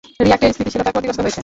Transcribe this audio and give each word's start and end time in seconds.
রিয়্যাক্টরের 0.25 0.55
স্থিতিশীলতা 0.55 0.91
ক্ষতিগ্রস্ত 0.93 1.21
হয়েছে। 1.23 1.39